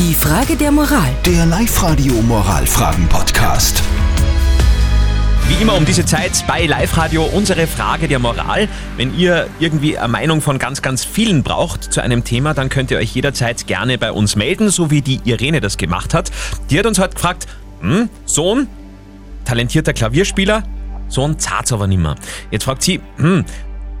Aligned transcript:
Die 0.00 0.14
Frage 0.14 0.56
der 0.56 0.72
Moral. 0.72 1.10
Der 1.26 1.44
Live-Radio 1.44 2.14
Moralfragen-Podcast. 2.22 3.82
Wie 5.46 5.62
immer 5.62 5.76
um 5.76 5.84
diese 5.84 6.06
Zeit 6.06 6.42
bei 6.46 6.64
Live 6.64 6.96
Radio 6.96 7.24
unsere 7.24 7.66
Frage 7.66 8.08
der 8.08 8.18
Moral. 8.18 8.66
Wenn 8.96 9.14
ihr 9.18 9.46
irgendwie 9.58 9.98
eine 9.98 10.08
Meinung 10.08 10.40
von 10.40 10.58
ganz, 10.58 10.80
ganz 10.80 11.04
vielen 11.04 11.42
braucht 11.42 11.92
zu 11.92 12.02
einem 12.02 12.24
Thema, 12.24 12.54
dann 12.54 12.70
könnt 12.70 12.90
ihr 12.90 12.96
euch 12.96 13.14
jederzeit 13.14 13.66
gerne 13.66 13.98
bei 13.98 14.10
uns 14.10 14.36
melden, 14.36 14.70
so 14.70 14.90
wie 14.90 15.02
die 15.02 15.20
Irene 15.24 15.60
das 15.60 15.76
gemacht 15.76 16.14
hat. 16.14 16.30
Die 16.70 16.78
hat 16.78 16.86
uns 16.86 16.98
heute 16.98 17.16
gefragt, 17.16 17.46
hm, 17.82 18.08
Sohn, 18.24 18.68
talentierter 19.44 19.92
Klavierspieler, 19.92 20.62
Sohn 21.08 21.38
zahlt 21.38 21.70
aber 21.72 21.86
nimmer. 21.86 22.16
Jetzt 22.50 22.64
fragt 22.64 22.82
sie, 22.82 23.02
hm, 23.18 23.44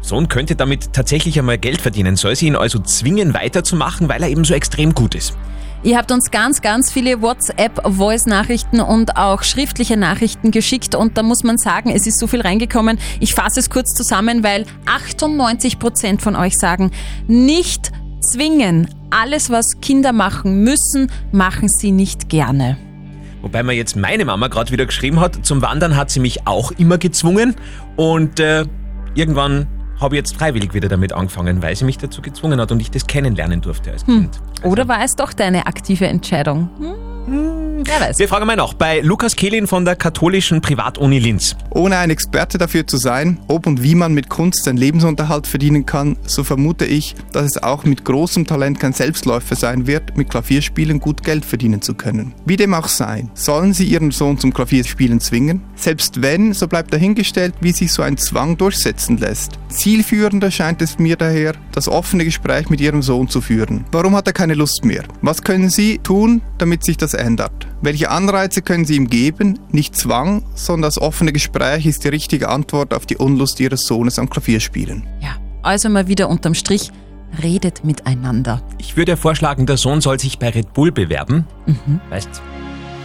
Sohn 0.00 0.28
könnte 0.28 0.56
damit 0.56 0.94
tatsächlich 0.94 1.38
einmal 1.38 1.58
Geld 1.58 1.82
verdienen. 1.82 2.16
Soll 2.16 2.36
sie 2.36 2.46
ihn 2.46 2.56
also 2.56 2.78
zwingen 2.78 3.34
weiterzumachen, 3.34 4.08
weil 4.08 4.22
er 4.22 4.30
eben 4.30 4.44
so 4.44 4.54
extrem 4.54 4.94
gut 4.94 5.14
ist? 5.14 5.36
Ihr 5.82 5.96
habt 5.96 6.12
uns 6.12 6.30
ganz, 6.30 6.60
ganz 6.60 6.92
viele 6.92 7.22
WhatsApp-Voice-Nachrichten 7.22 8.80
und 8.80 9.16
auch 9.16 9.42
schriftliche 9.42 9.96
Nachrichten 9.96 10.50
geschickt 10.50 10.94
und 10.94 11.16
da 11.16 11.22
muss 11.22 11.42
man 11.42 11.56
sagen, 11.56 11.90
es 11.90 12.06
ist 12.06 12.18
so 12.18 12.26
viel 12.26 12.42
reingekommen. 12.42 12.98
Ich 13.18 13.34
fasse 13.34 13.60
es 13.60 13.70
kurz 13.70 13.94
zusammen, 13.94 14.44
weil 14.44 14.66
98 14.84 15.78
Prozent 15.78 16.20
von 16.20 16.36
euch 16.36 16.58
sagen, 16.58 16.90
nicht 17.28 17.92
zwingen. 18.20 18.88
Alles, 19.08 19.48
was 19.48 19.80
Kinder 19.80 20.12
machen 20.12 20.64
müssen, 20.64 21.10
machen 21.32 21.68
sie 21.70 21.92
nicht 21.92 22.28
gerne. 22.28 22.76
Wobei 23.40 23.62
mir 23.62 23.72
jetzt 23.72 23.96
meine 23.96 24.26
Mama 24.26 24.48
gerade 24.48 24.72
wieder 24.72 24.84
geschrieben 24.84 25.18
hat, 25.18 25.46
zum 25.46 25.62
Wandern 25.62 25.96
hat 25.96 26.10
sie 26.10 26.20
mich 26.20 26.46
auch 26.46 26.72
immer 26.72 26.98
gezwungen 26.98 27.56
und 27.96 28.38
äh, 28.38 28.66
irgendwann 29.14 29.66
habe 30.00 30.14
ich 30.14 30.18
jetzt 30.20 30.36
freiwillig 30.36 30.72
wieder 30.74 30.88
damit 30.88 31.12
angefangen, 31.12 31.62
weil 31.62 31.76
sie 31.76 31.84
mich 31.84 31.98
dazu 31.98 32.22
gezwungen 32.22 32.60
hat 32.60 32.72
und 32.72 32.80
ich 32.80 32.90
das 32.90 33.06
kennenlernen 33.06 33.60
durfte 33.60 33.90
als 33.92 34.06
Hm. 34.06 34.22
Kind. 34.22 34.40
Also, 34.58 34.68
Oder 34.72 34.88
war 34.88 35.04
es 35.04 35.16
doch 35.16 35.32
deine 35.32 35.66
aktive 35.66 36.06
Entscheidung? 36.06 36.68
Hm, 36.78 37.69
wer 37.86 38.00
weiß. 38.00 38.18
Wir 38.18 38.28
fragen 38.28 38.46
mal 38.46 38.56
noch 38.56 38.74
bei 38.74 39.00
Lukas 39.00 39.36
Kehlin 39.36 39.66
von 39.66 39.84
der 39.84 39.96
katholischen 39.96 40.60
Privatuni 40.60 41.18
Linz. 41.18 41.56
Ohne 41.70 41.98
ein 41.98 42.10
Experte 42.10 42.58
dafür 42.58 42.86
zu 42.86 42.96
sein, 42.96 43.38
ob 43.48 43.66
und 43.66 43.82
wie 43.82 43.94
man 43.94 44.12
mit 44.12 44.28
Kunst 44.28 44.64
seinen 44.64 44.76
Lebensunterhalt 44.76 45.46
verdienen 45.46 45.86
kann, 45.86 46.16
so 46.26 46.44
vermute 46.44 46.84
ich, 46.84 47.14
dass 47.32 47.44
es 47.44 47.62
auch 47.62 47.84
mit 47.84 48.04
großem 48.04 48.46
Talent 48.46 48.80
kein 48.80 48.92
Selbstläufer 48.92 49.56
sein 49.56 49.86
wird, 49.86 50.16
mit 50.16 50.30
Klavierspielen 50.30 51.00
gut 51.00 51.22
Geld 51.22 51.44
verdienen 51.44 51.82
zu 51.82 51.94
können. 51.94 52.34
Wie 52.44 52.56
dem 52.56 52.74
auch 52.74 52.88
sei, 52.88 53.26
sollen 53.34 53.72
Sie 53.72 53.84
Ihren 53.84 54.10
Sohn 54.10 54.38
zum 54.38 54.52
Klavierspielen 54.52 55.20
zwingen? 55.20 55.62
Selbst 55.74 56.22
wenn, 56.22 56.52
so 56.52 56.68
bleibt 56.68 56.92
dahingestellt, 56.92 57.54
wie 57.60 57.72
sich 57.72 57.92
so 57.92 58.02
ein 58.02 58.16
Zwang 58.16 58.56
durchsetzen 58.56 59.18
lässt. 59.18 59.58
Zielführender 59.68 60.50
scheint 60.50 60.82
es 60.82 60.98
mir 60.98 61.16
daher, 61.16 61.54
das 61.72 61.88
offene 61.88 62.24
Gespräch 62.24 62.68
mit 62.68 62.80
Ihrem 62.80 63.02
Sohn 63.02 63.28
zu 63.28 63.40
führen. 63.40 63.84
Warum 63.92 64.16
hat 64.16 64.26
er 64.26 64.32
keine 64.32 64.54
Lust 64.54 64.84
mehr? 64.84 65.04
Was 65.22 65.42
können 65.42 65.70
Sie 65.70 65.98
tun, 65.98 66.42
damit 66.58 66.84
sich 66.84 66.96
das 66.96 67.14
ändert? 67.14 67.69
Welche 67.82 68.10
Anreize 68.10 68.60
können 68.60 68.84
Sie 68.84 68.96
ihm 68.96 69.08
geben? 69.08 69.58
Nicht 69.72 69.96
Zwang, 69.96 70.42
sondern 70.54 70.82
das 70.82 71.00
offene 71.00 71.32
Gespräch 71.32 71.86
ist 71.86 72.04
die 72.04 72.08
richtige 72.08 72.48
Antwort 72.50 72.92
auf 72.92 73.06
die 73.06 73.16
Unlust 73.16 73.58
Ihres 73.58 73.86
Sohnes 73.86 74.18
am 74.18 74.28
Klavierspielen. 74.28 75.06
Ja, 75.20 75.36
also 75.62 75.88
mal 75.88 76.06
wieder 76.06 76.28
unterm 76.28 76.54
Strich, 76.54 76.90
redet 77.42 77.82
miteinander. 77.84 78.62
Ich 78.78 78.96
würde 78.96 79.12
ja 79.12 79.16
vorschlagen, 79.16 79.64
der 79.64 79.78
Sohn 79.78 80.02
soll 80.02 80.20
sich 80.20 80.38
bei 80.38 80.50
Red 80.50 80.74
Bull 80.74 80.92
bewerben. 80.92 81.46
Weißt, 82.10 82.42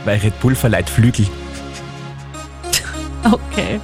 weil 0.03 0.19
Red 0.19 0.39
Bull 0.41 0.55
verleiht 0.55 0.89
Flügel. 0.89 1.27
Okay. 3.31 3.79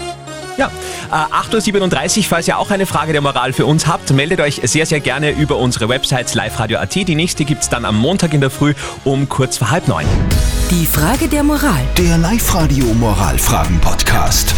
Ja, 0.62 0.70
äh, 1.10 1.56
8.37 1.56 2.18
Uhr, 2.20 2.24
falls 2.26 2.48
ihr 2.48 2.60
auch 2.60 2.70
eine 2.70 2.86
Frage 2.86 3.14
der 3.14 3.22
Moral 3.22 3.52
für 3.52 3.66
uns 3.66 3.88
habt, 3.88 4.14
meldet 4.14 4.40
euch 4.42 4.62
sehr, 4.64 4.86
sehr 4.86 5.00
gerne 5.00 5.32
über 5.32 5.58
unsere 5.58 5.90
Websites 5.90 6.36
liveradio.at. 6.36 6.94
Die 6.94 7.16
nächste 7.16 7.46
gibt's 7.46 7.68
dann 7.68 7.84
am 7.84 7.98
Montag 7.98 8.36
in 8.36 8.42
der 8.42 8.52
Früh 8.52 8.76
um 9.04 9.28
kurz 9.28 9.58
vor 9.58 9.72
halb 9.72 9.88
neun. 9.88 10.06
Die 10.70 10.86
Frage 10.86 11.28
der 11.30 11.42
Moral. 11.42 11.82
Der 11.98 12.20
Live-Radio 12.20 12.86
Moralfragen-Podcast. 12.94 14.54